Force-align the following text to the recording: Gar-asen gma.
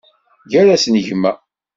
Gar-asen 0.51 0.95
gma. 1.07 1.31